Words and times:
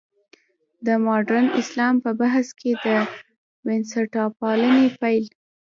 د 0.85 0.87
مډرن 1.05 1.45
اسلام 1.61 1.95
په 2.03 2.11
بحث 2.21 2.47
کې 2.59 2.71
د 2.85 2.87
بنسټپالنې 3.65 4.87
پل. 4.99 5.19